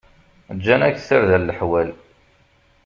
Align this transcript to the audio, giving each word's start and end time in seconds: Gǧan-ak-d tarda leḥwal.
Gǧan-ak-d 0.57 1.05
tarda 1.07 1.37
leḥwal. 1.39 1.89